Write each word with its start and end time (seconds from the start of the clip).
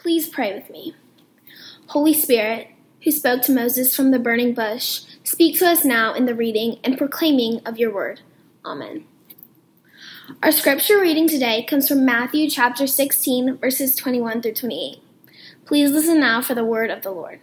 Please 0.00 0.30
pray 0.30 0.54
with 0.54 0.70
me. 0.70 0.94
Holy 1.88 2.14
Spirit, 2.14 2.68
who 3.04 3.10
spoke 3.10 3.42
to 3.42 3.52
Moses 3.52 3.94
from 3.94 4.10
the 4.10 4.18
burning 4.18 4.54
bush, 4.54 5.02
speak 5.24 5.58
to 5.58 5.66
us 5.66 5.84
now 5.84 6.14
in 6.14 6.24
the 6.24 6.34
reading 6.34 6.78
and 6.82 6.96
proclaiming 6.96 7.60
of 7.66 7.78
your 7.78 7.92
word. 7.92 8.22
Amen. 8.64 9.04
Our 10.42 10.52
scripture 10.52 10.98
reading 10.98 11.28
today 11.28 11.66
comes 11.68 11.86
from 11.86 12.06
Matthew 12.06 12.48
chapter 12.48 12.86
16, 12.86 13.58
verses 13.58 13.94
21 13.94 14.40
through 14.40 14.54
28. 14.54 15.02
Please 15.66 15.90
listen 15.90 16.18
now 16.18 16.40
for 16.40 16.54
the 16.54 16.64
word 16.64 16.90
of 16.90 17.02
the 17.02 17.10
Lord. 17.10 17.40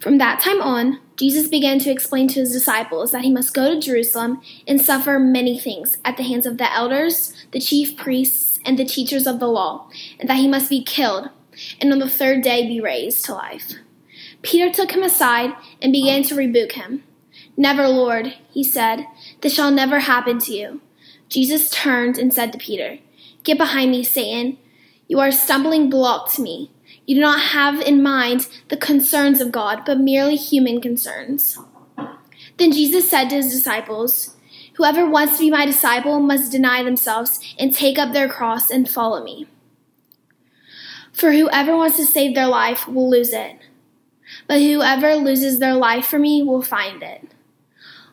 From 0.00 0.18
that 0.18 0.40
time 0.40 0.60
on, 0.60 1.00
Jesus 1.16 1.48
began 1.48 1.78
to 1.78 1.90
explain 1.90 2.28
to 2.28 2.40
his 2.40 2.52
disciples 2.52 3.12
that 3.12 3.22
he 3.22 3.30
must 3.30 3.54
go 3.54 3.72
to 3.72 3.80
Jerusalem 3.80 4.42
and 4.68 4.80
suffer 4.80 5.18
many 5.18 5.58
things 5.58 5.96
at 6.04 6.18
the 6.18 6.24
hands 6.24 6.44
of 6.44 6.58
the 6.58 6.70
elders, 6.70 7.46
the 7.52 7.60
chief 7.60 7.96
priests, 7.96 8.45
and 8.66 8.78
the 8.78 8.84
teachers 8.84 9.26
of 9.26 9.40
the 9.40 9.48
law, 9.48 9.88
and 10.18 10.28
that 10.28 10.38
he 10.38 10.48
must 10.48 10.70
be 10.70 10.82
killed, 10.82 11.30
and 11.80 11.92
on 11.92 11.98
the 11.98 12.08
third 12.08 12.42
day 12.42 12.66
be 12.66 12.80
raised 12.80 13.24
to 13.24 13.34
life. 13.34 13.74
Peter 14.42 14.72
took 14.72 14.92
him 14.92 15.02
aside 15.02 15.52
and 15.80 15.92
began 15.92 16.22
to 16.22 16.34
rebuke 16.34 16.72
him. 16.72 17.02
Never, 17.56 17.88
Lord, 17.88 18.34
he 18.50 18.62
said, 18.62 19.06
this 19.40 19.54
shall 19.54 19.70
never 19.70 20.00
happen 20.00 20.38
to 20.40 20.52
you. 20.52 20.80
Jesus 21.28 21.70
turned 21.70 22.18
and 22.18 22.32
said 22.32 22.52
to 22.52 22.58
Peter, 22.58 22.98
Get 23.42 23.58
behind 23.58 23.90
me, 23.90 24.04
Satan. 24.04 24.58
You 25.08 25.20
are 25.20 25.28
a 25.28 25.32
stumbling 25.32 25.88
block 25.88 26.32
to 26.32 26.42
me. 26.42 26.70
You 27.06 27.14
do 27.14 27.20
not 27.20 27.40
have 27.40 27.80
in 27.80 28.02
mind 28.02 28.48
the 28.68 28.76
concerns 28.76 29.40
of 29.40 29.52
God, 29.52 29.82
but 29.86 29.98
merely 29.98 30.36
human 30.36 30.80
concerns. 30.80 31.58
Then 32.58 32.72
Jesus 32.72 33.08
said 33.08 33.28
to 33.28 33.36
his 33.36 33.52
disciples, 33.52 34.35
Whoever 34.76 35.08
wants 35.08 35.34
to 35.34 35.44
be 35.44 35.50
my 35.50 35.64
disciple 35.64 36.20
must 36.20 36.52
deny 36.52 36.82
themselves 36.82 37.40
and 37.58 37.74
take 37.74 37.98
up 37.98 38.12
their 38.12 38.28
cross 38.28 38.70
and 38.70 38.88
follow 38.88 39.24
me. 39.24 39.46
For 41.12 41.32
whoever 41.32 41.74
wants 41.74 41.96
to 41.96 42.04
save 42.04 42.34
their 42.34 42.46
life 42.46 42.86
will 42.86 43.08
lose 43.08 43.32
it, 43.32 43.56
but 44.46 44.60
whoever 44.60 45.14
loses 45.14 45.58
their 45.58 45.74
life 45.74 46.06
for 46.06 46.18
me 46.18 46.42
will 46.42 46.60
find 46.60 47.02
it. 47.02 47.30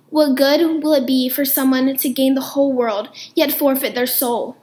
What 0.10 0.36
good 0.36 0.84
will 0.84 0.94
it 0.94 1.08
be 1.08 1.28
for 1.28 1.44
someone 1.44 1.98
to 1.98 2.10
gain 2.10 2.36
the 2.36 2.42
whole 2.42 2.72
world 2.72 3.10
yet 3.36 3.52
forfeit 3.52 3.94
their 3.94 4.06
soul? 4.06 4.56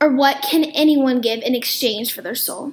Or 0.00 0.14
what 0.14 0.40
can 0.48 0.64
anyone 0.64 1.20
give 1.20 1.42
in 1.42 1.54
exchange 1.54 2.14
for 2.14 2.22
their 2.22 2.36
soul? 2.36 2.72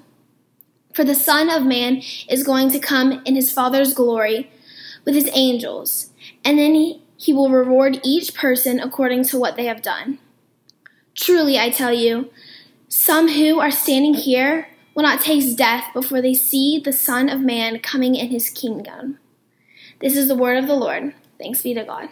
For 0.94 1.03
the 1.03 1.16
Son 1.16 1.49
of 1.49 1.66
Man 1.66 2.01
is 2.29 2.44
going 2.44 2.69
to 2.72 2.79
come 2.79 3.22
in 3.25 3.35
his 3.35 3.51
Father's 3.51 3.94
glory 3.94 4.49
with 5.03 5.16
his 5.16 5.29
angels, 5.33 6.11
and 6.45 6.57
then 6.57 6.73
he, 6.73 7.01
he 7.17 7.33
will 7.33 7.49
reward 7.49 7.99
each 8.03 8.33
person 8.33 8.80
according 8.80 9.23
to 9.25 9.39
what 9.39 9.55
they 9.55 9.66
have 9.66 9.81
done. 9.81 10.19
Truly, 11.16 11.57
I 11.57 11.69
tell 11.69 11.94
you, 11.94 12.30
some 12.89 13.30
who 13.30 13.59
are 13.59 13.72
standing 13.72 14.13
here 14.13 14.67
will 14.94 15.03
not 15.03 15.22
taste 15.22 15.57
death 15.57 15.85
before 15.94 16.22
they 16.22 16.33
see 16.33 16.80
the 16.80 16.94
Son 16.94 17.30
of 17.30 17.41
Man 17.41 17.80
coming 17.80 18.16
in 18.16 18.27
his 18.27 18.49
kingdom. 18.49 19.19
This 19.99 20.16
is 20.16 20.27
the 20.27 20.35
word 20.35 20.57
of 20.57 20.67
the 20.67 20.75
Lord. 20.75 21.13
Thanks 21.39 21.61
be 21.61 21.73
to 21.73 21.83
God. 21.83 22.09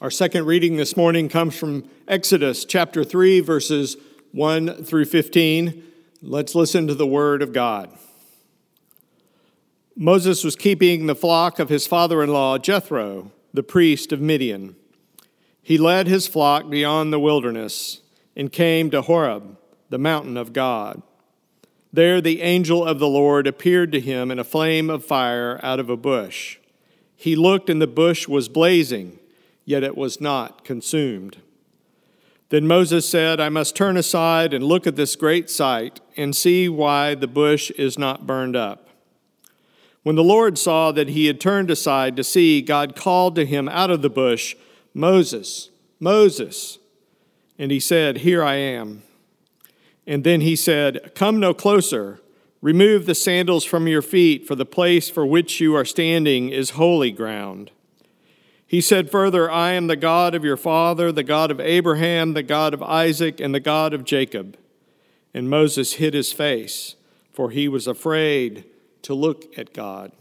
Our 0.00 0.10
second 0.10 0.46
reading 0.46 0.76
this 0.76 0.96
morning 0.96 1.28
comes 1.28 1.56
from 1.56 1.88
Exodus 2.06 2.64
chapter 2.64 3.02
3, 3.02 3.40
verses 3.40 3.96
1 4.32 4.84
through 4.84 5.06
15. 5.06 5.82
Let's 6.22 6.54
listen 6.54 6.86
to 6.88 6.94
the 6.94 7.06
word 7.06 7.40
of 7.40 7.52
God. 7.52 7.96
Moses 9.98 10.44
was 10.44 10.56
keeping 10.56 11.06
the 11.06 11.14
flock 11.14 11.58
of 11.58 11.70
his 11.70 11.86
father 11.86 12.22
in 12.22 12.30
law, 12.30 12.58
Jethro, 12.58 13.32
the 13.54 13.62
priest 13.62 14.12
of 14.12 14.20
Midian. 14.20 14.76
He 15.62 15.78
led 15.78 16.06
his 16.06 16.28
flock 16.28 16.68
beyond 16.68 17.14
the 17.14 17.18
wilderness 17.18 18.02
and 18.36 18.52
came 18.52 18.90
to 18.90 19.00
Horeb, 19.00 19.56
the 19.88 19.98
mountain 19.98 20.36
of 20.36 20.52
God. 20.52 21.00
There 21.94 22.20
the 22.20 22.42
angel 22.42 22.84
of 22.84 22.98
the 22.98 23.08
Lord 23.08 23.46
appeared 23.46 23.90
to 23.92 24.00
him 24.00 24.30
in 24.30 24.38
a 24.38 24.44
flame 24.44 24.90
of 24.90 25.02
fire 25.02 25.58
out 25.62 25.80
of 25.80 25.88
a 25.88 25.96
bush. 25.96 26.58
He 27.16 27.34
looked, 27.34 27.70
and 27.70 27.80
the 27.80 27.86
bush 27.86 28.28
was 28.28 28.50
blazing, 28.50 29.18
yet 29.64 29.82
it 29.82 29.96
was 29.96 30.20
not 30.20 30.62
consumed. 30.62 31.38
Then 32.50 32.66
Moses 32.66 33.08
said, 33.08 33.40
I 33.40 33.48
must 33.48 33.74
turn 33.74 33.96
aside 33.96 34.52
and 34.52 34.62
look 34.62 34.86
at 34.86 34.96
this 34.96 35.16
great 35.16 35.48
sight 35.48 36.00
and 36.18 36.36
see 36.36 36.68
why 36.68 37.14
the 37.14 37.26
bush 37.26 37.70
is 37.70 37.98
not 37.98 38.26
burned 38.26 38.56
up. 38.56 38.85
When 40.06 40.14
the 40.14 40.22
Lord 40.22 40.56
saw 40.56 40.92
that 40.92 41.08
he 41.08 41.26
had 41.26 41.40
turned 41.40 41.68
aside 41.68 42.14
to 42.14 42.22
see, 42.22 42.62
God 42.62 42.94
called 42.94 43.34
to 43.34 43.44
him 43.44 43.68
out 43.68 43.90
of 43.90 44.02
the 44.02 44.08
bush, 44.08 44.54
Moses, 44.94 45.70
Moses. 45.98 46.78
And 47.58 47.72
he 47.72 47.80
said, 47.80 48.18
Here 48.18 48.40
I 48.40 48.54
am. 48.54 49.02
And 50.06 50.22
then 50.22 50.42
he 50.42 50.54
said, 50.54 51.10
Come 51.16 51.40
no 51.40 51.52
closer. 51.52 52.20
Remove 52.62 53.06
the 53.06 53.16
sandals 53.16 53.64
from 53.64 53.88
your 53.88 54.00
feet, 54.00 54.46
for 54.46 54.54
the 54.54 54.64
place 54.64 55.10
for 55.10 55.26
which 55.26 55.60
you 55.60 55.74
are 55.74 55.84
standing 55.84 56.50
is 56.50 56.70
holy 56.78 57.10
ground. 57.10 57.72
He 58.64 58.80
said 58.80 59.10
further, 59.10 59.50
I 59.50 59.72
am 59.72 59.88
the 59.88 59.96
God 59.96 60.36
of 60.36 60.44
your 60.44 60.56
father, 60.56 61.10
the 61.10 61.24
God 61.24 61.50
of 61.50 61.58
Abraham, 61.58 62.34
the 62.34 62.44
God 62.44 62.74
of 62.74 62.82
Isaac, 62.84 63.40
and 63.40 63.52
the 63.52 63.58
God 63.58 63.92
of 63.92 64.04
Jacob. 64.04 64.56
And 65.34 65.50
Moses 65.50 65.94
hid 65.94 66.14
his 66.14 66.32
face, 66.32 66.94
for 67.32 67.50
he 67.50 67.66
was 67.66 67.88
afraid 67.88 68.66
to 69.06 69.14
look 69.14 69.56
at 69.56 69.72
God. 69.72 70.12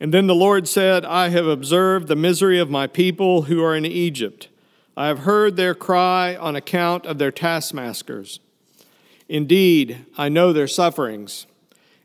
And 0.00 0.12
then 0.12 0.26
the 0.26 0.34
Lord 0.34 0.66
said, 0.66 1.04
I 1.04 1.28
have 1.28 1.46
observed 1.46 2.08
the 2.08 2.16
misery 2.16 2.58
of 2.58 2.70
my 2.70 2.86
people 2.86 3.42
who 3.42 3.62
are 3.62 3.76
in 3.76 3.84
Egypt. 3.84 4.48
I 4.96 5.08
have 5.08 5.20
heard 5.20 5.56
their 5.56 5.74
cry 5.74 6.34
on 6.36 6.56
account 6.56 7.04
of 7.04 7.18
their 7.18 7.30
taskmasters. 7.30 8.40
Indeed, 9.28 10.06
I 10.16 10.30
know 10.30 10.52
their 10.52 10.66
sufferings, 10.66 11.46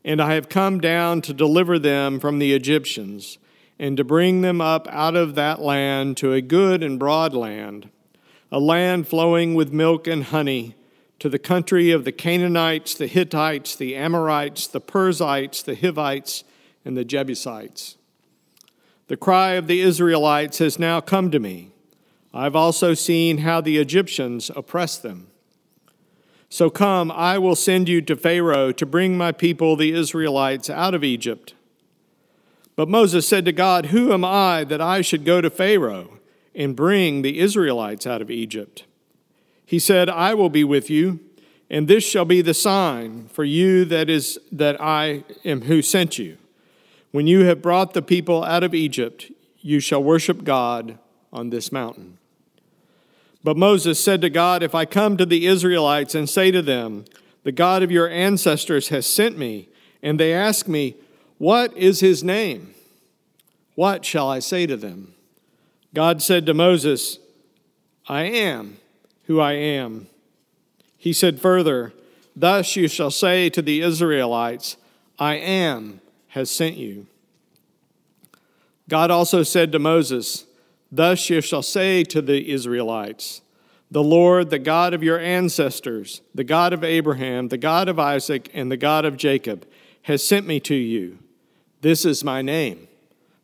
and 0.04 0.20
I 0.20 0.34
have 0.34 0.50
come 0.50 0.78
down 0.78 1.22
to 1.22 1.32
deliver 1.32 1.78
them 1.78 2.20
from 2.20 2.38
the 2.38 2.52
Egyptians 2.52 3.38
and 3.78 3.96
to 3.96 4.04
bring 4.04 4.42
them 4.42 4.60
up 4.60 4.86
out 4.88 5.16
of 5.16 5.34
that 5.36 5.60
land 5.60 6.18
to 6.18 6.34
a 6.34 6.42
good 6.42 6.82
and 6.82 6.98
broad 6.98 7.32
land, 7.32 7.88
a 8.50 8.60
land 8.60 9.08
flowing 9.08 9.54
with 9.54 9.72
milk 9.72 10.06
and 10.06 10.24
honey, 10.24 10.74
to 11.22 11.28
the 11.28 11.38
country 11.38 11.92
of 11.92 12.04
the 12.04 12.10
Canaanites, 12.10 12.96
the 12.96 13.06
Hittites, 13.06 13.76
the 13.76 13.94
Amorites, 13.94 14.66
the 14.66 14.80
Perizzites, 14.80 15.62
the 15.62 15.76
Hivites, 15.76 16.42
and 16.84 16.96
the 16.96 17.04
Jebusites. 17.04 17.96
The 19.06 19.16
cry 19.16 19.52
of 19.52 19.68
the 19.68 19.82
Israelites 19.82 20.58
has 20.58 20.80
now 20.80 21.00
come 21.00 21.30
to 21.30 21.38
me. 21.38 21.70
I've 22.34 22.56
also 22.56 22.92
seen 22.94 23.38
how 23.38 23.60
the 23.60 23.78
Egyptians 23.78 24.50
oppress 24.56 24.98
them. 24.98 25.28
So 26.48 26.70
come, 26.70 27.12
I 27.12 27.38
will 27.38 27.54
send 27.54 27.88
you 27.88 28.02
to 28.02 28.16
Pharaoh 28.16 28.72
to 28.72 28.84
bring 28.84 29.16
my 29.16 29.30
people, 29.30 29.76
the 29.76 29.92
Israelites, 29.92 30.68
out 30.68 30.92
of 30.92 31.04
Egypt. 31.04 31.54
But 32.74 32.88
Moses 32.88 33.28
said 33.28 33.44
to 33.44 33.52
God, 33.52 33.86
Who 33.86 34.12
am 34.12 34.24
I 34.24 34.64
that 34.64 34.80
I 34.80 35.02
should 35.02 35.24
go 35.24 35.40
to 35.40 35.50
Pharaoh 35.50 36.18
and 36.52 36.74
bring 36.74 37.22
the 37.22 37.38
Israelites 37.38 38.08
out 38.08 38.22
of 38.22 38.28
Egypt? 38.28 38.86
He 39.72 39.78
said, 39.78 40.10
I 40.10 40.34
will 40.34 40.50
be 40.50 40.64
with 40.64 40.90
you, 40.90 41.18
and 41.70 41.88
this 41.88 42.04
shall 42.04 42.26
be 42.26 42.42
the 42.42 42.52
sign 42.52 43.28
for 43.28 43.42
you 43.42 43.86
that 43.86 44.10
is 44.10 44.38
that 44.52 44.78
I 44.78 45.24
am 45.46 45.62
who 45.62 45.80
sent 45.80 46.18
you. 46.18 46.36
When 47.10 47.26
you 47.26 47.46
have 47.46 47.62
brought 47.62 47.94
the 47.94 48.02
people 48.02 48.44
out 48.44 48.62
of 48.62 48.74
Egypt, 48.74 49.32
you 49.62 49.80
shall 49.80 50.02
worship 50.02 50.44
God 50.44 50.98
on 51.32 51.48
this 51.48 51.72
mountain. 51.72 52.18
But 53.42 53.56
Moses 53.56 53.98
said 53.98 54.20
to 54.20 54.28
God, 54.28 54.62
If 54.62 54.74
I 54.74 54.84
come 54.84 55.16
to 55.16 55.24
the 55.24 55.46
Israelites 55.46 56.14
and 56.14 56.28
say 56.28 56.50
to 56.50 56.60
them, 56.60 57.06
The 57.42 57.50
God 57.50 57.82
of 57.82 57.90
your 57.90 58.10
ancestors 58.10 58.88
has 58.88 59.06
sent 59.06 59.38
me, 59.38 59.70
and 60.02 60.20
they 60.20 60.34
ask 60.34 60.68
me, 60.68 60.96
what 61.38 61.74
is 61.78 62.00
his 62.00 62.22
name? 62.22 62.74
What 63.74 64.04
shall 64.04 64.28
I 64.28 64.40
say 64.40 64.66
to 64.66 64.76
them? 64.76 65.14
God 65.94 66.20
said 66.20 66.44
to 66.44 66.52
Moses, 66.52 67.18
I 68.06 68.24
am 68.24 68.76
who 69.24 69.40
I 69.40 69.52
am. 69.52 70.06
He 70.96 71.12
said 71.12 71.40
further, 71.40 71.92
Thus 72.34 72.76
you 72.76 72.88
shall 72.88 73.10
say 73.10 73.50
to 73.50 73.62
the 73.62 73.82
Israelites, 73.82 74.76
I 75.18 75.34
am 75.34 76.00
has 76.28 76.50
sent 76.50 76.76
you. 76.76 77.06
God 78.88 79.10
also 79.10 79.42
said 79.42 79.72
to 79.72 79.78
Moses, 79.78 80.46
Thus 80.90 81.30
you 81.30 81.40
shall 81.40 81.62
say 81.62 82.04
to 82.04 82.22
the 82.22 82.50
Israelites, 82.50 83.42
The 83.90 84.02
Lord, 84.02 84.50
the 84.50 84.58
God 84.58 84.94
of 84.94 85.02
your 85.02 85.18
ancestors, 85.18 86.22
the 86.34 86.44
God 86.44 86.72
of 86.72 86.84
Abraham, 86.84 87.48
the 87.48 87.58
God 87.58 87.88
of 87.88 87.98
Isaac, 87.98 88.50
and 88.52 88.70
the 88.70 88.76
God 88.76 89.04
of 89.04 89.16
Jacob, 89.16 89.66
has 90.02 90.26
sent 90.26 90.46
me 90.46 90.60
to 90.60 90.74
you. 90.74 91.18
This 91.80 92.04
is 92.04 92.24
my 92.24 92.42
name 92.42 92.88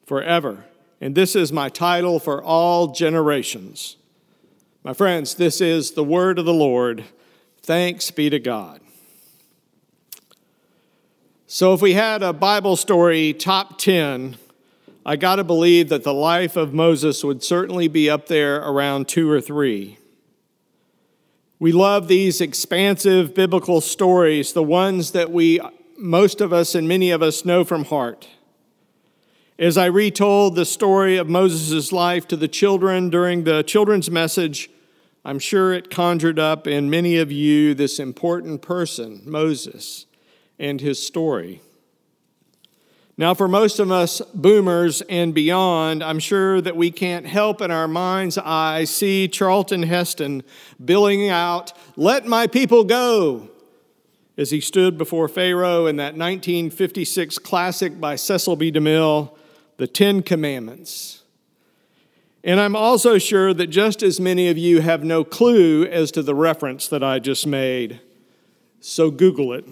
forever, 0.07 0.65
and 1.01 1.15
this 1.15 1.37
is 1.37 1.53
my 1.53 1.69
title 1.69 2.19
for 2.19 2.43
all 2.43 2.89
generations. 2.89 3.97
My 4.89 4.95
friends, 4.95 5.35
this 5.35 5.61
is 5.61 5.91
the 5.91 6.03
word 6.03 6.39
of 6.39 6.47
the 6.47 6.55
Lord. 6.55 7.05
Thanks 7.61 8.11
be 8.11 8.31
to 8.31 8.39
God. 8.39 8.81
So, 11.47 11.75
if 11.75 11.83
we 11.83 11.93
had 11.93 12.23
a 12.23 12.33
Bible 12.33 12.75
story 12.75 13.35
top 13.35 13.79
10, 13.79 14.39
I 15.05 15.17
got 15.17 15.37
to 15.37 15.45
believe 15.45 15.91
that 15.91 16.05
the 16.05 16.15
life 16.15 16.57
of 16.57 16.73
Moses 16.73 17.23
would 17.23 17.45
certainly 17.45 17.87
be 17.87 18.09
up 18.09 18.29
there 18.29 18.63
around 18.63 19.09
two 19.09 19.31
or 19.31 19.43
three. 19.43 19.99
We 21.59 21.71
love 21.71 22.09
these 22.09 22.41
expansive 22.41 23.35
biblical 23.35 23.83
stories, 23.83 24.55
the 24.55 24.63
ones 24.63 25.11
that 25.11 25.31
we, 25.31 25.61
most 25.99 26.41
of 26.41 26.51
us 26.51 26.75
and 26.75 26.89
many 26.89 27.11
of 27.11 27.23
us, 27.23 27.45
know 27.45 27.63
from 27.63 27.85
heart. 27.85 28.27
As 29.59 29.77
I 29.77 29.85
retold 29.85 30.55
the 30.55 30.65
story 30.65 31.19
of 31.19 31.29
Moses' 31.29 31.93
life 31.93 32.27
to 32.29 32.37
the 32.39 32.49
children 32.49 33.11
during 33.11 33.45
the 33.45 33.63
children's 33.63 34.11
message, 34.11 34.71
I'm 35.29 35.39
sure 35.39 35.75
it 35.75 35.91
conjured 35.91 36.39
up 36.39 36.67
in 36.67 36.89
many 36.89 37.19
of 37.19 37.31
you 37.31 37.75
this 37.75 37.99
important 37.99 38.63
person, 38.63 39.21
Moses, 39.27 40.07
and 40.59 40.81
his 40.81 41.07
story. 41.07 41.61
Now, 43.19 43.35
for 43.35 43.47
most 43.47 43.79
of 43.79 43.93
us 43.93 44.23
boomers 44.33 45.03
and 45.03 45.35
beyond, 45.35 46.03
I'm 46.03 46.19
sure 46.19 46.63
that 46.63 46.77
we 46.77 46.91
can't 46.91 47.27
help 47.27 47.61
in 47.61 47.71
our 47.71 47.87
mind's 47.87 48.39
eye 48.39 48.85
see 48.85 49.29
Charlton 49.29 49.83
Heston 49.83 50.45
billing 50.83 51.29
out, 51.29 51.75
Let 51.95 52.25
my 52.25 52.47
people 52.47 52.85
go, 52.85 53.51
as 54.39 54.51
he 54.51 54.63
stood 54.63 54.97
before 54.97 55.29
Pharaoh 55.29 55.85
in 55.85 55.97
that 55.97 56.17
1956 56.17 57.37
classic 57.37 58.01
by 58.01 58.17
Cecil 58.17 58.57
B. 58.57 58.73
DeMille, 58.73 59.37
The 59.77 59.89
Ten 59.89 60.23
Commandments. 60.23 61.18
And 62.45 62.61
I'm 62.61 62.77
also 62.77 63.19
sure 63.19 63.53
that 63.53 63.67
just 63.67 64.03
as 64.03 64.21
many 64.21 64.49
of 64.49 64.57
you 64.57 64.81
have 64.81 65.03
no 65.03 65.25
clue 65.25 65.85
as 65.85 66.13
to 66.13 66.23
the 66.23 66.35
reference 66.35 66.89
that 66.89 67.03
I 67.03 67.19
just 67.19 67.47
made. 67.47 68.01
So 68.81 69.11
Google 69.11 69.53
it. 69.53 69.67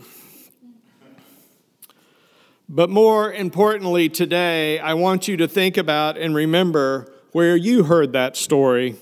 But 2.69 2.91
more 2.91 3.33
importantly, 3.33 4.09
today, 4.09 4.81
I 4.81 4.95
want 4.95 5.29
you 5.29 5.37
to 5.37 5.47
think 5.47 5.77
about 5.77 6.19
and 6.19 6.35
remember 6.35 7.13
where 7.31 7.57
you 7.57 7.85
heard 7.85 8.13
that 8.15 8.37
story, 8.37 8.97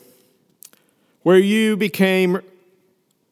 where 1.22 1.38
you 1.38 1.76
became 1.76 2.42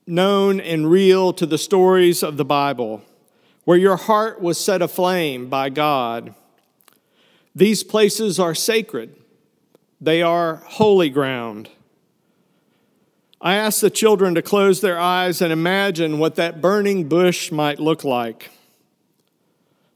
known 0.07 0.59
and 0.61 0.91
real 0.91 1.35
to 1.35 1.45
the 1.45 1.59
stories 1.59 2.23
of 2.23 2.39
the 2.39 2.45
Bible, 2.45 3.03
where 3.65 3.77
your 3.77 3.97
heart 3.97 4.41
was 4.41 4.59
set 4.59 4.81
aflame 4.81 5.51
by 5.51 5.69
God. 5.69 6.35
These 7.55 7.85
places 7.85 8.41
are 8.41 8.55
sacred, 8.55 9.15
they 10.03 10.21
are 10.21 10.57
holy 10.67 11.09
ground. 11.09 11.71
I 13.41 13.55
asked 13.55 13.81
the 13.81 13.89
children 13.89 14.35
to 14.35 14.43
close 14.43 14.81
their 14.81 14.99
eyes 14.99 15.41
and 15.41 15.53
imagine 15.53 16.19
what 16.19 16.35
that 16.35 16.61
burning 16.61 17.09
bush 17.09 17.53
might 17.53 17.79
look 17.79 18.03
like. 18.03 18.51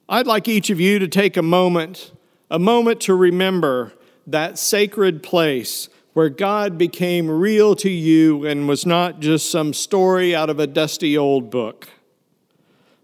I'd 0.09 0.29
like 0.29 0.47
each 0.47 0.71
of 0.71 0.79
you 0.79 1.01
to 1.01 1.09
take 1.09 1.37
a 1.37 1.43
moment, 1.43 2.13
a 2.49 2.61
moment 2.61 3.01
to 3.03 3.15
remember 3.15 3.93
that 4.29 4.59
sacred 4.59 5.25
place 5.25 5.89
where 6.13 6.29
God 6.29 6.79
became 6.79 7.29
real 7.29 7.75
to 7.77 7.91
you 7.91 8.47
and 8.47 8.69
was 8.69 8.87
not 8.87 9.19
just 9.19 9.51
some 9.51 9.75
story 9.75 10.37
out 10.37 10.49
of 10.49 10.61
a 10.61 10.69
dusty 10.69 11.19
old 11.19 11.51
book, 11.51 11.89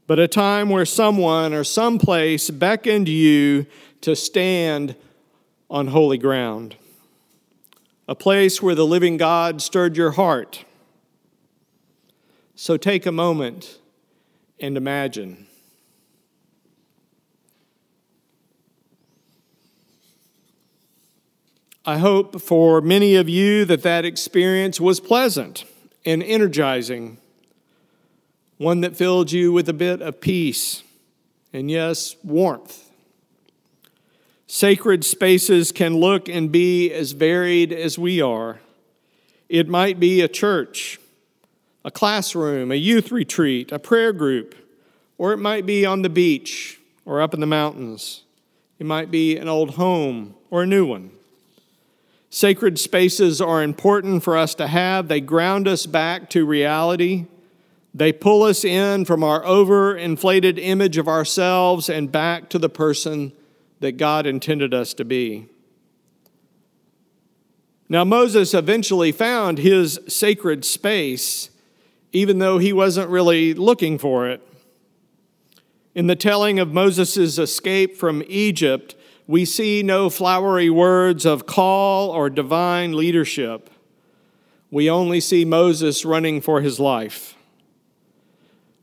but 0.07 0.21
a 0.21 0.29
time 0.29 0.69
where 0.69 0.87
someone 0.87 1.53
or 1.53 1.65
some 1.65 1.99
place 1.99 2.49
beckoned 2.49 3.09
you 3.09 3.67
to 4.03 4.15
stand 4.15 4.95
on 5.69 5.89
holy 5.89 6.19
ground, 6.19 6.77
a 8.09 8.15
place 8.15 8.61
where 8.61 8.75
the 8.75 8.87
living 8.87 9.17
God 9.17 9.63
stirred 9.63 9.97
your 9.97 10.13
heart. 10.13 10.65
So 12.55 12.77
take 12.77 13.07
a 13.07 13.13
moment 13.13 13.79
and 14.61 14.77
imagine. 14.77 15.47
I 21.85 21.99
hope 21.99 22.41
for 22.41 22.81
many 22.81 23.17
of 23.17 23.29
you 23.29 23.65
that 23.65 23.83
that 23.83 24.05
experience 24.05 24.81
was 24.81 25.01
pleasant 25.01 25.65
and 26.05 26.23
energizing, 26.23 27.19
one 28.57 28.83
that 28.83 28.97
filled 28.97 29.33
you 29.33 29.53
with 29.53 29.69
a 29.69 29.73
bit 29.73 30.01
of 30.01 30.21
peace 30.21 30.85
and, 31.53 31.71
yes, 31.71 32.15
warmth. 32.23 32.82
Sacred 34.55 35.03
spaces 35.03 35.73
can 35.73 35.97
look 35.97 36.29
and 36.29 36.53
be 36.53 36.93
as 36.93 37.13
varied 37.13 37.73
as 37.73 37.99
we 37.99 38.21
are. 38.21 38.61
It 39.49 39.67
might 39.67 39.99
be 39.99 40.21
a 40.21 40.29
church, 40.29 41.01
a 41.87 41.91
classroom, 41.91 42.71
a 42.71 42.75
youth 42.75 43.11
retreat, 43.11 43.73
a 43.73 43.79
prayer 43.79 44.13
group, 44.13 44.55
or 45.17 45.33
it 45.33 45.39
might 45.39 45.65
be 45.65 45.87
on 45.87 46.03
the 46.03 46.11
beach 46.11 46.79
or 47.07 47.23
up 47.23 47.33
in 47.33 47.41
the 47.41 47.47
mountains. 47.47 48.25
It 48.79 48.85
might 48.85 49.11
be 49.11 49.39
an 49.39 49.49
old 49.49 49.77
home 49.77 50.35
or 50.51 50.65
a 50.65 50.67
new 50.67 50.85
one. 50.85 51.13
Sacred 52.29 52.79
spaces 52.79 53.41
are 53.41 53.63
important 53.63 54.23
for 54.23 54.37
us 54.37 54.55
to 54.57 54.67
have. 54.67 55.09
They 55.09 55.23
ground 55.23 55.67
us 55.67 55.87
back 55.87 56.29
to 56.29 56.45
reality. 56.45 57.25
They 57.95 58.13
pull 58.13 58.43
us 58.43 58.67
in 58.67 59.07
from 59.07 59.25
our 59.25 59.43
overinflated 59.45 60.59
image 60.59 60.99
of 60.99 61.09
ourselves 61.09 61.89
and 61.89 62.13
back 62.13 62.51
to 62.51 62.59
the 62.59 62.69
person 62.69 63.33
that 63.83 63.99
God 63.99 64.27
intended 64.27 64.73
us 64.73 64.95
to 64.95 65.05
be. 65.05 65.47
Now, 67.89 68.05
Moses 68.05 68.55
eventually 68.55 69.13
found 69.13 69.59
his 69.59 70.01
sacred 70.09 70.65
space, 70.65 71.51
even 72.13 72.39
though 72.39 72.57
he 72.57 72.73
wasn't 72.73 73.11
really 73.11 73.53
looking 73.53 73.99
for 73.99 74.29
it. 74.29 74.41
In 75.95 76.07
the 76.07 76.17
telling 76.17 76.59
of 76.59 76.73
Moses' 76.73 77.39
escape 77.39 77.97
from 77.97 78.23
Egypt, 78.29 78.95
we 79.27 79.45
see 79.45 79.83
no 79.83 80.09
flowery 80.09 80.71
words 80.71 81.27
of 81.27 81.45
call 81.45 82.11
or 82.11 82.31
divine 82.31 82.97
leadership. 82.97 83.69
We 84.71 84.89
only 84.89 85.21
see 85.21 85.45
Moses 85.45 86.05
running 86.05 86.41
for 86.41 86.63
his 86.63 86.81
life. 86.81 87.37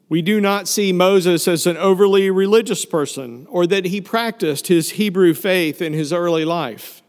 We 0.09 0.23
do 0.23 0.41
not 0.41 0.67
see 0.67 0.91
Moses 0.91 1.47
as 1.47 1.67
an 1.67 1.77
overly 1.77 2.31
religious 2.31 2.83
person 2.83 3.45
or 3.47 3.67
that 3.67 3.85
he 3.85 4.01
practiced 4.01 4.67
his 4.67 4.91
Hebrew 4.91 5.35
faith 5.35 5.83
in 5.83 5.93
his 5.93 6.11
early 6.11 6.43
life. 6.43 7.03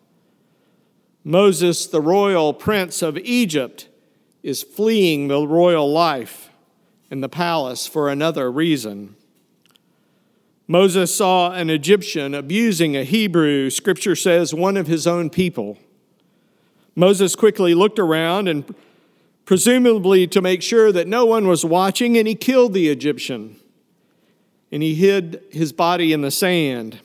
Moses, 1.25 1.87
the 1.87 2.03
royal 2.03 2.53
prince 2.53 3.01
of 3.01 3.17
Egypt, 3.19 3.89
is 4.43 4.63
fleeing 4.63 5.29
the 5.29 5.47
royal 5.47 5.91
life 5.91 6.51
in 7.11 7.23
the 7.23 7.29
palace 7.29 7.87
for 7.87 8.11
another 8.11 8.53
reason. 8.53 9.17
Moses 10.69 11.15
saw 11.15 11.53
an 11.53 11.69
Egyptian 11.69 12.35
abusing 12.35 12.97
a 12.97 13.03
Hebrew, 13.03 13.71
scripture 13.71 14.15
says, 14.15 14.55
one 14.55 14.77
of 14.77 14.87
his 14.87 15.07
own 15.07 15.31
people. 15.31 15.79
Moses 16.95 17.35
quickly 17.35 17.75
looked 17.75 17.99
around 17.99 18.47
and 18.47 18.75
presumably 19.51 20.29
to 20.29 20.41
make 20.41 20.63
sure 20.63 20.93
that 20.93 21.09
no 21.09 21.27
one 21.27 21.49
was 21.49 21.65
watching, 21.65 22.17
and 22.17 22.29
he 22.29 22.37
killed 22.37 22.73
the 22.73 22.89
Egyptian. 22.89 23.57
And 24.71 24.81
he 24.81 24.95
hid 24.95 25.43
his 25.51 25.73
body 25.73 26.13
in 26.13 26.21
the 26.21 26.31
sand. 26.31 27.01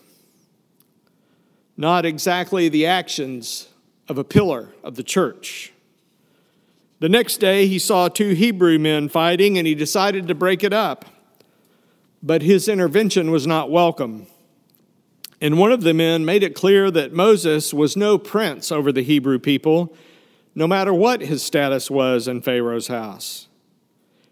Not 1.75 2.05
exactly 2.05 2.70
the 2.70 2.86
actions 2.86 3.70
of 4.08 4.20
a 4.20 4.24
pillar 4.24 4.70
of 4.84 4.93
the 4.93 5.01
church. 5.01 5.74
The 7.00 7.10
next 7.10 7.38
day, 7.38 7.65
he 7.65 7.79
saw 7.79 8.10
two 8.10 8.36
Hebrew 8.36 8.77
men 8.77 9.10
fighting, 9.10 9.58
and 9.58 9.65
he 9.65 9.74
decided 9.74 10.27
to 10.27 10.36
break 10.36 10.63
it 10.63 10.72
up 10.72 11.05
but 12.22 12.43
his 12.43 12.67
intervention 12.67 13.31
was 13.31 13.48
not 13.48 13.72
welcome. 13.72 14.27
And 15.41 15.58
one 15.58 15.72
of 15.72 15.81
the 15.81 15.96
men 15.96 16.25
made 16.25 16.43
it 16.43 16.53
clear 16.53 16.91
that 16.91 17.12
Moses 17.12 17.74
was 17.74 17.98
no 17.98 18.20
prince 18.20 18.72
over 18.72 18.91
the 18.91 19.03
Hebrew 19.03 19.38
people, 19.39 19.96
no 20.55 20.67
matter 20.67 20.93
what 20.93 21.21
his 21.21 21.43
status 21.43 21.91
was 21.91 22.27
in 22.27 22.41
Pharaoh's 22.41 22.88
house. 22.88 23.50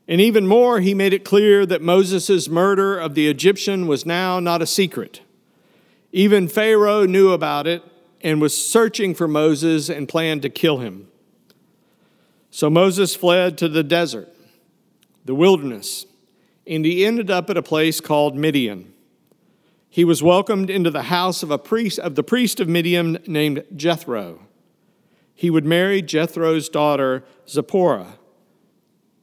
And 0.08 0.20
even 0.20 0.48
more, 0.48 0.80
he 0.80 0.94
made 0.94 1.14
it 1.14 1.24
clear 1.24 1.66
that 1.66 1.82
Moses' 1.82 2.50
murder 2.50 2.98
of 2.98 3.14
the 3.14 3.28
Egyptian 3.28 3.88
was 3.88 4.06
now 4.06 4.40
not 4.40 4.62
a 4.62 4.66
secret. 4.66 5.22
Even 6.12 6.48
Pharaoh 6.48 7.06
knew 7.06 7.32
about 7.32 7.68
it 7.68 7.84
and 8.22 8.42
was 8.42 8.66
searching 8.66 9.14
for 9.14 9.28
Moses 9.28 9.90
and 9.90 10.08
planned 10.08 10.42
to 10.42 10.50
kill 10.50 10.80
him. 10.80 11.10
So 12.52 12.70
Moses 12.70 13.16
fled 13.16 13.58
to 13.58 13.68
the 13.68 13.84
desert, 13.84 14.30
the 15.26 15.36
wilderness, 15.36 16.06
and 16.66 16.86
he 16.86 17.06
ended 17.06 17.30
up 17.32 17.50
at 17.50 17.58
a 17.58 17.64
place 17.64 18.00
called 18.00 18.36
Midian. 18.36 18.94
He 19.90 20.06
was 20.06 20.24
welcomed 20.24 20.70
into 20.70 20.90
the 20.90 21.04
house 21.04 21.44
of 21.44 21.52
a 21.52 21.58
priest 21.58 22.00
of 22.00 22.16
the 22.16 22.24
priest 22.24 22.60
of 22.60 22.70
Midian 22.70 23.20
named 23.28 23.64
Jethro. 23.76 24.48
He 25.36 25.50
would 25.50 25.66
marry 25.66 26.02
Jethro's 26.02 26.70
daughter 26.70 27.24
Zipporah, 27.48 28.18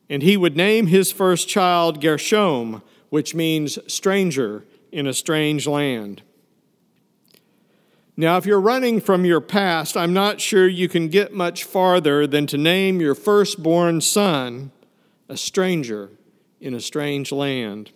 and 0.08 0.22
he 0.22 0.36
would 0.36 0.56
name 0.56 0.88
his 0.88 1.12
first 1.12 1.48
child 1.48 2.00
Gershom, 2.00 2.82
which 3.10 3.34
means 3.34 3.78
stranger 3.92 4.64
in 4.92 5.06
a 5.06 5.14
strange 5.14 5.66
land. 5.66 6.22
Now, 8.16 8.36
if 8.36 8.44
you're 8.44 8.60
running 8.60 9.00
from 9.00 9.24
your 9.24 9.40
past, 9.40 9.96
I'm 9.96 10.12
not 10.12 10.40
sure 10.40 10.68
you 10.68 10.88
can 10.88 11.08
get 11.08 11.32
much 11.32 11.64
farther 11.64 12.26
than 12.26 12.46
to 12.48 12.58
name 12.58 13.00
your 13.00 13.14
firstborn 13.14 14.00
son 14.00 14.72
a 15.28 15.36
stranger 15.36 16.10
in 16.60 16.74
a 16.74 16.80
strange 16.80 17.32
land. 17.32 17.92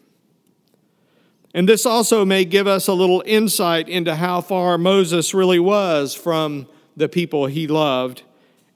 And 1.53 1.69
this 1.69 1.85
also 1.85 2.25
may 2.25 2.45
give 2.45 2.67
us 2.67 2.89
a 2.89 2.95
little 2.95 3.23
insight 3.27 3.89
into 3.89 4.17
how 4.17 4.41
far 4.41 4.79
Moses 4.79 5.35
really 5.35 5.59
was 5.59 6.15
from 6.15 6.69
the 6.97 7.09
people 7.09 7.47
he 7.47 7.67
loved 7.67 8.23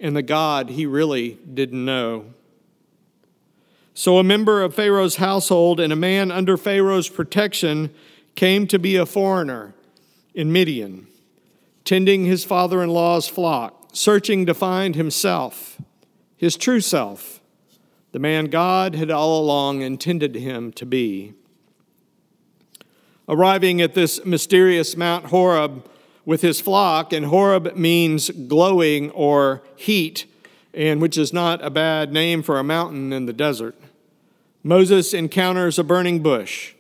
and 0.01 0.17
the 0.17 0.23
God 0.23 0.71
he 0.71 0.87
really 0.87 1.39
didn't 1.53 1.85
know. 1.85 2.27
So 3.95 4.19
a 4.19 4.25
member 4.25 4.63
of 4.63 4.75
Pharaoh's 4.75 5.17
household 5.17 5.81
and 5.81 5.93
a 5.93 5.97
man 5.97 6.31
under 6.31 6.57
Pharaoh's 6.57 7.09
protection 7.09 7.93
came 8.37 8.67
to 8.69 8.79
be 8.79 8.95
a 8.95 9.05
foreigner 9.05 9.75
in 10.35 10.53
Midian, 10.53 11.09
tending 11.85 12.25
his 12.25 12.45
father 12.45 12.81
in 12.81 12.91
law's 12.91 13.27
flock, 13.27 13.89
searching 13.93 14.47
to 14.47 14.55
find 14.55 14.95
himself, 14.95 15.81
his 16.37 16.57
true 16.57 16.81
self, 16.81 17.41
the 18.13 18.21
man 18.21 18.47
God 18.47 18.95
had 18.95 19.11
all 19.11 19.41
along 19.41 19.83
intended 19.83 20.37
him 20.37 20.73
to 20.73 20.87
be. 20.87 21.35
Arriving 23.29 23.81
at 23.81 23.95
this 23.95 24.25
mysterious 24.25 24.97
Mount 24.97 25.27
Horeb 25.27 25.85
with 26.29 26.43
his 26.43 26.61
flock, 26.61 27.11
and 27.11 27.25
Horeb 27.25 27.75
means 27.75 28.29
glowing 28.29 29.11
or 29.13 29.63
heat, 29.77 30.27
and 30.75 31.01
which 31.01 31.17
is 31.17 31.33
not 31.33 31.65
a 31.65 31.71
bad 31.71 32.13
name 32.13 32.43
for 32.43 32.59
a 32.59 32.63
mountain 32.63 33.15
in 33.15 33.25
the 33.25 33.33
desert. 33.33 33.75
Moses 34.63 35.15
encounters 35.15 35.79
a 35.79 35.83
burning 35.83 36.23
bush. 36.23 36.75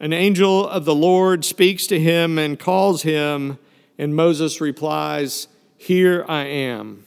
An 0.00 0.12
angel 0.12 0.68
of 0.68 0.84
the 0.84 0.94
Lord 0.94 1.46
speaks 1.46 1.86
to 1.86 1.98
him 1.98 2.36
and 2.36 2.58
calls 2.58 3.04
him, 3.04 3.58
and 3.96 4.14
Moses 4.14 4.60
replies, 4.60 5.48
Here 5.78 6.26
I 6.28 6.44
am. 6.44 7.06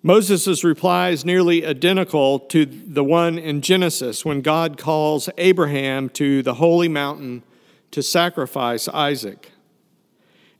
Moses' 0.00 0.62
reply 0.62 1.08
is 1.08 1.24
nearly 1.24 1.66
identical 1.66 2.38
to 2.38 2.64
the 2.66 3.02
one 3.02 3.36
in 3.36 3.62
Genesis 3.62 4.24
when 4.24 4.42
God 4.42 4.78
calls 4.78 5.28
Abraham 5.38 6.08
to 6.10 6.40
the 6.40 6.54
holy 6.54 6.88
mountain 6.88 7.42
to 7.90 8.00
sacrifice 8.00 8.86
Isaac. 8.86 9.50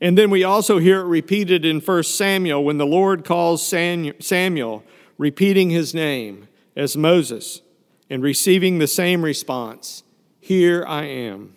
And 0.01 0.17
then 0.17 0.29
we 0.29 0.43
also 0.43 0.77
hear 0.77 1.01
it 1.01 1.05
repeated 1.05 1.65
in 1.65 1.79
1 1.79 2.03
Samuel 2.03 2.63
when 2.63 2.77
the 2.77 2.85
Lord 2.85 3.23
calls 3.23 3.65
Samuel, 3.65 4.83
repeating 5.17 5.69
his 5.69 5.93
name 5.93 6.47
as 6.75 6.97
Moses 6.97 7.61
and 8.09 8.21
receiving 8.21 8.79
the 8.79 8.87
same 8.87 9.23
response 9.23 10.03
Here 10.39 10.83
I 10.85 11.05
am. 11.05 11.55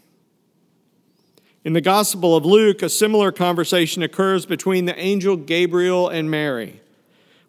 In 1.64 1.72
the 1.72 1.80
Gospel 1.80 2.36
of 2.36 2.46
Luke, 2.46 2.82
a 2.82 2.88
similar 2.88 3.32
conversation 3.32 4.02
occurs 4.02 4.46
between 4.46 4.84
the 4.84 4.98
angel 4.98 5.36
Gabriel 5.36 6.08
and 6.08 6.30
Mary. 6.30 6.80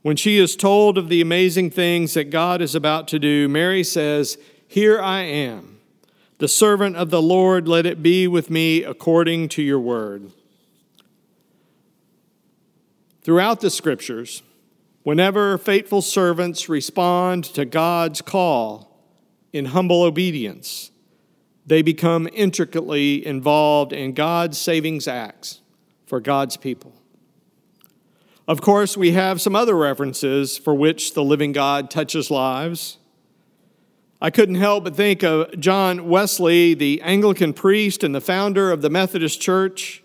When 0.02 0.16
she 0.16 0.38
is 0.38 0.56
told 0.56 0.98
of 0.98 1.10
the 1.10 1.22
amazing 1.22 1.70
things 1.72 2.16
that 2.16 2.32
God 2.32 2.62
is 2.62 2.74
about 2.74 3.08
to 3.10 3.20
do, 3.20 3.48
Mary 3.48 3.84
says, 3.84 4.38
Here 4.68 5.00
I 5.00 5.22
am, 5.22 5.80
the 6.40 6.48
servant 6.48 6.96
of 6.96 7.12
the 7.12 7.22
Lord, 7.22 7.68
let 7.68 7.86
it 7.86 8.02
be 8.02 8.28
with 8.28 8.50
me 8.50 8.84
according 8.84 9.50
to 9.50 9.62
your 9.62 9.80
word. 9.80 10.32
Throughout 13.30 13.60
the 13.62 13.70
scriptures, 13.70 14.42
whenever 15.04 15.56
faithful 15.60 16.02
servants 16.02 16.68
respond 16.68 17.44
to 17.44 17.64
God's 17.64 18.24
call 18.24 19.06
in 19.54 19.66
humble 19.66 20.02
obedience, 20.02 20.90
they 21.64 21.84
become 21.84 22.28
intricately 22.34 23.24
involved 23.24 23.94
in 23.94 24.14
God's 24.14 24.58
savings 24.58 25.08
acts 25.08 25.62
for 26.08 26.20
God's 26.20 26.58
people. 26.58 26.92
Of 28.48 28.62
course, 28.62 28.98
we 28.98 29.12
have 29.12 29.40
some 29.40 29.56
other 29.56 29.76
references 29.76 30.58
for 30.58 30.74
which 30.74 31.14
the 31.14 31.24
living 31.24 31.52
God 31.52 31.92
touches 31.92 32.32
lives. 32.32 32.98
I 34.20 34.32
couldn't 34.32 34.56
help 34.56 34.86
but 34.86 34.96
think 34.96 35.24
of 35.24 35.60
John 35.60 36.10
Wesley, 36.10 36.74
the 36.74 37.00
Anglican 37.04 37.54
priest 37.54 38.04
and 38.04 38.16
the 38.16 38.22
founder 38.22 38.72
of 38.72 38.82
the 38.82 38.90
Methodist 38.90 39.40
Church. 39.40 40.02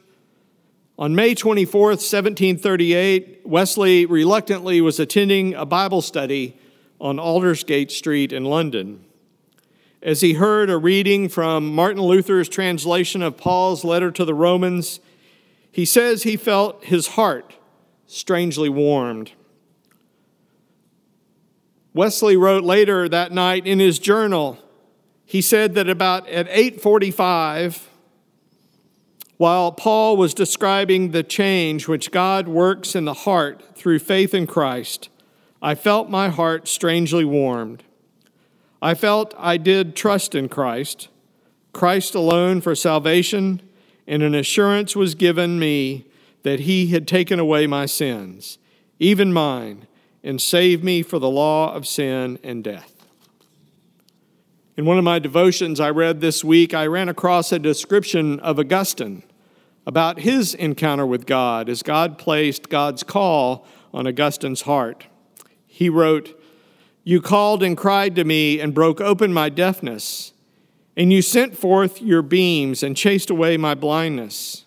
On 0.96 1.12
May 1.12 1.34
24, 1.34 1.88
1738, 1.88 3.40
Wesley 3.44 4.06
reluctantly 4.06 4.80
was 4.80 5.00
attending 5.00 5.52
a 5.54 5.66
Bible 5.66 6.00
study 6.00 6.56
on 7.00 7.18
Aldersgate 7.18 7.90
Street 7.90 8.32
in 8.32 8.44
London. 8.44 9.04
As 10.00 10.20
he 10.20 10.34
heard 10.34 10.70
a 10.70 10.78
reading 10.78 11.28
from 11.28 11.74
Martin 11.74 12.00
Luther's 12.00 12.48
translation 12.48 13.22
of 13.22 13.36
Paul's 13.36 13.82
letter 13.82 14.12
to 14.12 14.24
the 14.24 14.34
Romans, 14.34 15.00
he 15.72 15.84
says 15.84 16.22
he 16.22 16.36
felt 16.36 16.84
his 16.84 17.08
heart 17.08 17.54
strangely 18.06 18.68
warmed. 18.68 19.32
Wesley 21.92 22.36
wrote 22.36 22.62
later 22.62 23.08
that 23.08 23.32
night 23.32 23.66
in 23.66 23.80
his 23.80 23.98
journal, 23.98 24.58
he 25.24 25.40
said 25.40 25.74
that 25.74 25.88
about 25.88 26.28
at 26.28 26.46
845, 26.48 27.88
while 29.37 29.73
Paul 29.73 30.17
was 30.17 30.35
describing 30.35 31.11
the 31.11 31.23
change 31.23 31.88
which 31.88 32.11
God 32.11 32.47
works 32.47 32.95
in 32.95 33.05
the 33.05 33.14
heart 33.14 33.76
through 33.76 33.99
faith 33.99 34.33
in 34.33 34.47
Christ, 34.47 35.09
I 35.61 35.75
felt 35.75 36.09
my 36.09 36.29
heart 36.29 36.69
strangely 36.69 37.25
warmed. 37.25 37.83
I 38.81 38.95
felt 38.95 39.35
I 39.38 39.57
did 39.57 39.97
trust 39.97 40.35
in 40.35 40.49
Christ, 40.49 41.09
Christ 41.73 42.14
alone 42.14 42.61
for 42.61 42.75
salvation, 42.75 43.62
and 44.07 44.23
an 44.23 44.35
assurance 44.35 44.95
was 44.95 45.14
given 45.14 45.59
me 45.59 46.07
that 46.43 46.61
he 46.61 46.88
had 46.88 47.09
taken 47.09 47.41
away 47.41 47.67
my 47.67 47.87
sins, 47.87 48.59
even 48.99 49.33
mine, 49.33 49.87
and 50.23 50.41
saved 50.41 50.85
me 50.85 51.03
for 51.03 51.19
the 51.19 51.31
law 51.31 51.75
of 51.75 51.87
sin 51.87 52.38
and 52.45 52.62
death. 52.62 52.93
In 54.76 54.87
one 54.87 54.99
of 54.99 55.04
my 55.04 55.21
devotions 55.21 55.78
I 55.78 55.90
read 55.90 56.21
this 56.21 56.43
week, 56.43 56.75
I 56.75 56.87
ran 56.87 57.09
across 57.09 57.52
a 57.52 57.61
description 57.61 58.40
of 58.40 58.59
Augustine 58.59 59.23
about 59.87 60.21
his 60.21 60.52
encounter 60.52 61.07
with 61.07 61.26
God 61.26 61.69
as 61.69 61.85
God 61.85 62.19
placed 62.19 62.71
God's 62.71 63.04
call 63.04 63.69
on 63.93 64.09
Augustine's 64.09 64.62
heart. 64.62 65.07
He 65.64 65.88
wrote, 65.88 66.37
You 67.04 67.21
called 67.21 67.62
and 67.62 67.76
cried 67.76 68.16
to 68.16 68.25
me 68.25 68.59
and 68.59 68.75
broke 68.75 69.00
open 69.00 69.33
my 69.33 69.49
deafness, 69.49 70.33
and 70.97 71.12
you 71.12 71.23
sent 71.23 71.57
forth 71.57 72.02
your 72.02 72.23
beams 72.23 72.83
and 72.83 72.97
chased 72.97 73.31
away 73.31 73.57
my 73.57 73.76
blindness. 73.76 74.64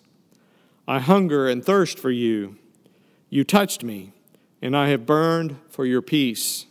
I 0.86 1.00
hunger 1.00 1.48
and 1.48 1.62
thirst 1.62 1.98
for 1.98 2.10
you. 2.10 2.56
You 3.28 3.44
touched 3.44 3.84
me, 3.84 4.14
and 4.62 4.74
I 4.74 4.88
have 4.88 5.04
burned 5.04 5.56
for 5.68 5.84
your 5.84 6.00
peace. 6.00 6.64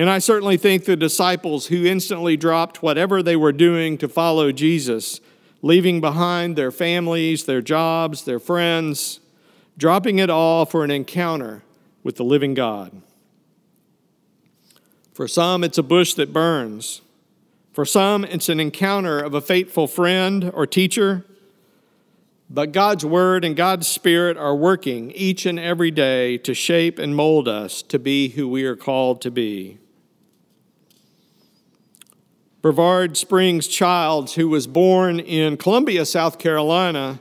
And 0.00 0.08
I 0.08 0.18
certainly 0.18 0.56
think 0.56 0.86
the 0.86 0.96
disciples 0.96 1.66
who 1.66 1.84
instantly 1.84 2.34
dropped 2.34 2.82
whatever 2.82 3.22
they 3.22 3.36
were 3.36 3.52
doing 3.52 3.98
to 3.98 4.08
follow 4.08 4.50
Jesus, 4.50 5.20
leaving 5.60 6.00
behind 6.00 6.56
their 6.56 6.70
families, 6.70 7.44
their 7.44 7.60
jobs, 7.60 8.24
their 8.24 8.38
friends, 8.38 9.20
dropping 9.76 10.18
it 10.18 10.30
all 10.30 10.64
for 10.64 10.84
an 10.84 10.90
encounter 10.90 11.64
with 12.02 12.16
the 12.16 12.24
living 12.24 12.54
God. 12.54 13.02
For 15.12 15.28
some, 15.28 15.62
it's 15.62 15.76
a 15.76 15.82
bush 15.82 16.14
that 16.14 16.32
burns. 16.32 17.02
For 17.74 17.84
some, 17.84 18.24
it's 18.24 18.48
an 18.48 18.58
encounter 18.58 19.18
of 19.18 19.34
a 19.34 19.42
faithful 19.42 19.86
friend 19.86 20.50
or 20.54 20.66
teacher. 20.66 21.26
But 22.48 22.72
God's 22.72 23.04
Word 23.04 23.44
and 23.44 23.54
God's 23.54 23.86
Spirit 23.86 24.38
are 24.38 24.56
working 24.56 25.10
each 25.10 25.44
and 25.44 25.58
every 25.58 25.90
day 25.90 26.38
to 26.38 26.54
shape 26.54 26.98
and 26.98 27.14
mold 27.14 27.46
us 27.48 27.82
to 27.82 27.98
be 27.98 28.30
who 28.30 28.48
we 28.48 28.64
are 28.64 28.76
called 28.76 29.20
to 29.20 29.30
be. 29.30 29.76
Brevard 32.62 33.16
Springs 33.16 33.66
Childs, 33.66 34.34
who 34.34 34.48
was 34.48 34.66
born 34.66 35.18
in 35.18 35.56
Columbia, 35.56 36.04
South 36.04 36.38
Carolina, 36.38 37.18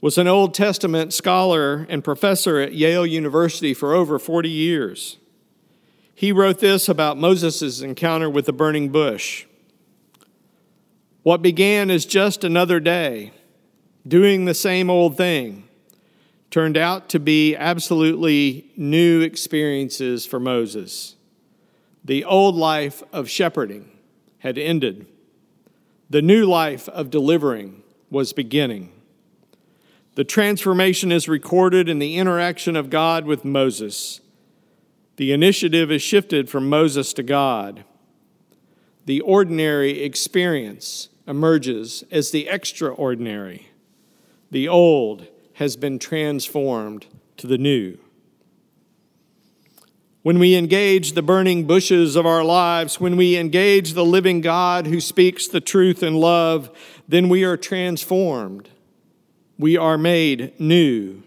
was 0.00 0.18
an 0.18 0.26
Old 0.26 0.54
Testament 0.54 1.12
scholar 1.12 1.86
and 1.88 2.02
professor 2.02 2.58
at 2.58 2.74
Yale 2.74 3.06
University 3.06 3.72
for 3.72 3.94
over 3.94 4.18
40 4.18 4.48
years. 4.48 5.18
He 6.12 6.32
wrote 6.32 6.58
this 6.58 6.88
about 6.88 7.16
Moses' 7.16 7.80
encounter 7.80 8.28
with 8.28 8.46
the 8.46 8.52
burning 8.52 8.88
bush. 8.88 9.46
What 11.22 11.42
began 11.42 11.88
as 11.88 12.04
just 12.04 12.42
another 12.42 12.80
day 12.80 13.32
doing 14.08 14.46
the 14.46 14.54
same 14.54 14.90
old 14.90 15.16
thing 15.16 15.68
turned 16.50 16.76
out 16.76 17.08
to 17.10 17.20
be 17.20 17.54
absolutely 17.54 18.72
new 18.76 19.20
experiences 19.20 20.26
for 20.26 20.40
Moses. 20.40 21.14
The 22.04 22.24
old 22.24 22.56
life 22.56 23.04
of 23.12 23.30
shepherding 23.30 23.89
had 24.40 24.58
ended, 24.58 25.06
the 26.10 26.22
new 26.22 26.44
life 26.44 26.88
of 26.88 27.10
delivering 27.10 27.82
was 28.10 28.32
beginning. 28.32 28.92
The 30.16 30.24
transformation 30.24 31.12
is 31.12 31.28
recorded 31.28 31.88
in 31.88 32.00
the 32.00 32.18
interaction 32.18 32.74
of 32.74 32.90
God 32.90 33.24
with 33.24 33.44
Moses. 33.44 34.20
The 35.16 35.32
initiative 35.32 35.90
is 35.90 36.02
shifted 36.02 36.50
from 36.50 36.68
Moses 36.68 37.12
to 37.14 37.22
God. 37.22 37.84
The 39.06 39.20
ordinary 39.20 40.02
experience 40.02 41.10
emerges 41.26 42.02
as 42.10 42.32
the 42.32 42.48
extraordinary. 42.48 43.68
The 44.50 44.66
old 44.66 45.26
has 45.54 45.76
been 45.76 45.98
transformed 45.98 47.06
to 47.36 47.46
the 47.46 47.58
new. 47.58 47.98
When 50.22 50.38
we 50.38 50.54
engage 50.54 51.12
the 51.12 51.22
burning 51.22 51.66
bushes 51.66 52.14
of 52.14 52.26
our 52.26 52.44
lives, 52.44 53.00
when 53.00 53.16
we 53.16 53.38
engage 53.38 53.94
the 53.94 54.04
living 54.04 54.42
God 54.42 54.86
who 54.86 55.00
speaks 55.00 55.48
the 55.48 55.62
truth 55.62 56.02
in 56.02 56.14
love, 56.14 56.70
then 57.08 57.30
we 57.30 57.42
are 57.42 57.56
transformed. 57.56 58.68
We 59.58 59.78
are 59.78 59.96
made 59.96 60.58
new. 60.60 61.22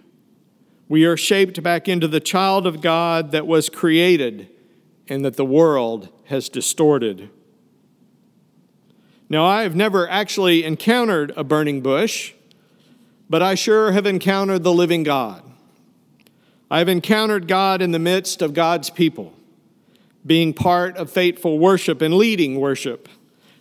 We 0.87 1.05
are 1.05 1.17
shaped 1.17 1.63
back 1.63 1.87
into 1.87 2.07
the 2.07 2.19
child 2.19 2.67
of 2.67 2.81
God 2.81 3.31
that 3.31 3.47
was 3.47 3.67
created 3.67 4.49
and 5.07 5.25
that 5.25 5.37
the 5.37 5.45
world 5.45 6.09
has 6.25 6.47
distorted. 6.47 7.31
Now, 9.27 9.45
I 9.45 9.63
have 9.63 9.75
never 9.75 10.07
actually 10.07 10.63
encountered 10.63 11.33
a 11.35 11.43
burning 11.43 11.81
bush, 11.81 12.33
but 13.27 13.41
I 13.41 13.55
sure 13.55 13.91
have 13.91 14.05
encountered 14.05 14.63
the 14.63 14.73
living 14.73 15.01
God. 15.01 15.52
I 16.73 16.79
have 16.79 16.89
encountered 16.89 17.47
God 17.47 17.83
in 17.83 17.91
the 17.91 17.99
midst 17.99 18.41
of 18.41 18.55
God's 18.55 18.89
people, 18.89 19.31
being 20.25 20.55
part 20.55 20.97
of 20.97 21.11
faithful 21.11 21.59
worship 21.59 22.01
and 22.01 22.15
leading 22.15 22.59
worship, 22.59 23.07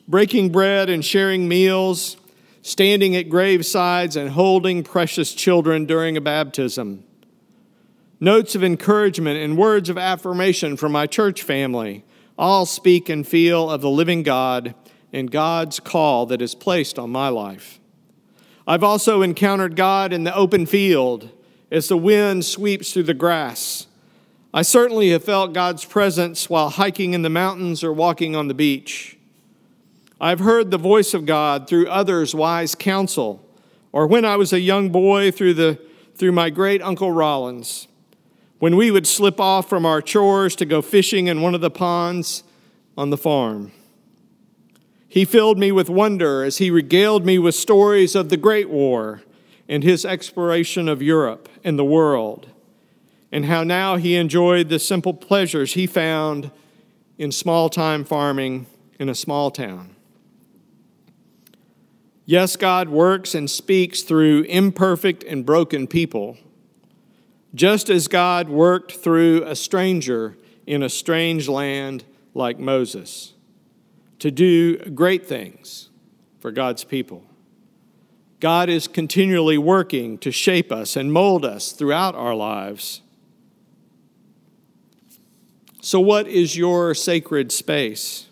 breaking 0.08 0.50
bread 0.50 0.88
and 0.88 1.04
sharing 1.04 1.46
meals, 1.46 2.16
standing 2.62 3.14
at 3.14 3.28
gravesides 3.28 4.16
and 4.16 4.30
holding 4.30 4.82
precious 4.82 5.34
children 5.34 5.84
during 5.84 6.16
a 6.16 6.22
baptism. 6.22 7.04
Notes 8.18 8.54
of 8.54 8.64
encouragement 8.64 9.38
and 9.38 9.58
words 9.58 9.90
of 9.90 9.98
affirmation 9.98 10.78
from 10.78 10.92
my 10.92 11.06
church 11.06 11.42
family 11.42 12.06
all 12.38 12.64
speak 12.64 13.10
and 13.10 13.28
feel 13.28 13.70
of 13.70 13.82
the 13.82 13.90
living 13.90 14.22
God 14.22 14.74
and 15.12 15.30
God's 15.30 15.80
call 15.80 16.24
that 16.24 16.40
is 16.40 16.54
placed 16.54 16.98
on 16.98 17.10
my 17.10 17.28
life. 17.28 17.78
I've 18.66 18.82
also 18.82 19.20
encountered 19.20 19.76
God 19.76 20.14
in 20.14 20.24
the 20.24 20.34
open 20.34 20.64
field 20.64 21.28
as 21.72 21.88
the 21.88 21.96
wind 21.96 22.44
sweeps 22.44 22.92
through 22.92 23.02
the 23.04 23.14
grass. 23.14 23.86
I 24.52 24.60
certainly 24.60 25.08
have 25.10 25.24
felt 25.24 25.54
God's 25.54 25.86
presence 25.86 26.50
while 26.50 26.68
hiking 26.68 27.14
in 27.14 27.22
the 27.22 27.30
mountains 27.30 27.82
or 27.82 27.90
walking 27.94 28.36
on 28.36 28.46
the 28.46 28.54
beach. 28.54 29.16
I've 30.20 30.40
heard 30.40 30.70
the 30.70 30.78
voice 30.78 31.14
of 31.14 31.24
God 31.24 31.66
through 31.66 31.88
others' 31.88 32.34
wise 32.34 32.74
counsel, 32.74 33.42
or 33.90 34.06
when 34.06 34.26
I 34.26 34.36
was 34.36 34.52
a 34.52 34.60
young 34.60 34.90
boy 34.90 35.30
through, 35.30 35.54
the, 35.54 35.80
through 36.14 36.32
my 36.32 36.50
great 36.50 36.82
uncle 36.82 37.10
Rollins, 37.10 37.88
when 38.58 38.76
we 38.76 38.90
would 38.90 39.06
slip 39.06 39.40
off 39.40 39.68
from 39.70 39.86
our 39.86 40.02
chores 40.02 40.54
to 40.56 40.66
go 40.66 40.82
fishing 40.82 41.26
in 41.26 41.40
one 41.40 41.54
of 41.54 41.62
the 41.62 41.70
ponds 41.70 42.44
on 42.98 43.08
the 43.08 43.16
farm. 43.16 43.72
He 45.08 45.24
filled 45.24 45.58
me 45.58 45.72
with 45.72 45.88
wonder 45.88 46.44
as 46.44 46.58
he 46.58 46.70
regaled 46.70 47.24
me 47.24 47.38
with 47.38 47.54
stories 47.54 48.14
of 48.14 48.28
the 48.28 48.36
Great 48.36 48.68
War 48.68 49.22
and 49.68 49.82
his 49.82 50.04
exploration 50.04 50.88
of 50.88 51.02
Europe 51.02 51.48
and 51.64 51.78
the 51.78 51.84
world, 51.84 52.48
and 53.30 53.46
how 53.46 53.62
now 53.62 53.96
he 53.96 54.16
enjoyed 54.16 54.68
the 54.68 54.78
simple 54.78 55.14
pleasures 55.14 55.74
he 55.74 55.86
found 55.86 56.50
in 57.18 57.32
small 57.32 57.68
time 57.68 58.04
farming 58.04 58.66
in 58.98 59.08
a 59.08 59.14
small 59.14 59.50
town. 59.50 59.94
Yes, 62.24 62.56
God 62.56 62.88
works 62.88 63.34
and 63.34 63.50
speaks 63.50 64.02
through 64.02 64.42
imperfect 64.42 65.24
and 65.24 65.44
broken 65.44 65.86
people, 65.86 66.36
just 67.54 67.90
as 67.90 68.08
God 68.08 68.48
worked 68.48 68.92
through 68.92 69.44
a 69.44 69.56
stranger 69.56 70.36
in 70.66 70.82
a 70.82 70.88
strange 70.88 71.48
land 71.48 72.04
like 72.34 72.58
Moses 72.58 73.34
to 74.20 74.30
do 74.30 74.78
great 74.90 75.26
things 75.26 75.90
for 76.38 76.52
God's 76.52 76.84
people. 76.84 77.24
God 78.42 78.68
is 78.68 78.88
continually 78.88 79.56
working 79.56 80.18
to 80.18 80.32
shape 80.32 80.72
us 80.72 80.96
and 80.96 81.12
mold 81.12 81.44
us 81.44 81.70
throughout 81.70 82.16
our 82.16 82.34
lives. 82.34 83.00
So, 85.80 86.00
what 86.00 86.26
is 86.26 86.56
your 86.56 86.92
sacred 86.92 87.52
space? 87.52 88.26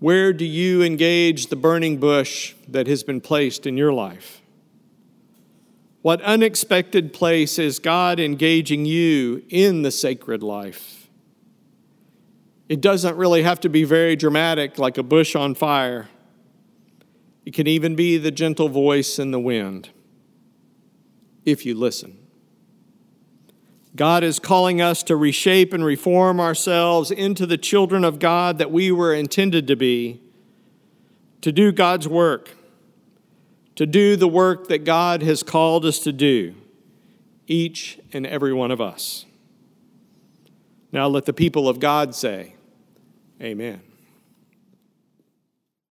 Where 0.00 0.32
do 0.32 0.44
you 0.44 0.82
engage 0.82 1.46
the 1.46 1.54
burning 1.54 1.98
bush 1.98 2.56
that 2.66 2.88
has 2.88 3.04
been 3.04 3.20
placed 3.20 3.68
in 3.68 3.76
your 3.76 3.92
life? 3.92 4.42
What 6.02 6.20
unexpected 6.22 7.12
place 7.12 7.56
is 7.56 7.78
God 7.78 8.18
engaging 8.18 8.84
you 8.84 9.44
in 9.48 9.82
the 9.82 9.92
sacred 9.92 10.42
life? 10.42 11.06
It 12.68 12.80
doesn't 12.80 13.16
really 13.16 13.44
have 13.44 13.60
to 13.60 13.68
be 13.68 13.84
very 13.84 14.16
dramatic, 14.16 14.76
like 14.76 14.98
a 14.98 15.04
bush 15.04 15.36
on 15.36 15.54
fire. 15.54 16.08
It 17.48 17.54
can 17.54 17.66
even 17.66 17.96
be 17.96 18.18
the 18.18 18.30
gentle 18.30 18.68
voice 18.68 19.18
in 19.18 19.30
the 19.30 19.40
wind, 19.40 19.88
if 21.46 21.64
you 21.64 21.74
listen. 21.74 22.18
God 23.96 24.22
is 24.22 24.38
calling 24.38 24.82
us 24.82 25.02
to 25.04 25.16
reshape 25.16 25.72
and 25.72 25.82
reform 25.82 26.40
ourselves 26.40 27.10
into 27.10 27.46
the 27.46 27.56
children 27.56 28.04
of 28.04 28.18
God 28.18 28.58
that 28.58 28.70
we 28.70 28.92
were 28.92 29.14
intended 29.14 29.66
to 29.68 29.76
be, 29.76 30.20
to 31.40 31.50
do 31.50 31.72
God's 31.72 32.06
work, 32.06 32.54
to 33.76 33.86
do 33.86 34.14
the 34.14 34.28
work 34.28 34.68
that 34.68 34.84
God 34.84 35.22
has 35.22 35.42
called 35.42 35.86
us 35.86 36.00
to 36.00 36.12
do, 36.12 36.54
each 37.46 37.98
and 38.12 38.26
every 38.26 38.52
one 38.52 38.70
of 38.70 38.82
us. 38.82 39.24
Now 40.92 41.06
let 41.06 41.24
the 41.24 41.32
people 41.32 41.66
of 41.66 41.80
God 41.80 42.14
say, 42.14 42.56
Amen. 43.40 43.87